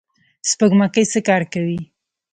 سپوږمکۍ 0.49 1.05
څه 1.11 1.19
کار 1.29 1.41
کوي؟ 1.53 1.79